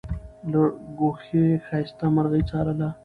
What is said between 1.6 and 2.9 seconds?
ښایسته مرغۍ څارله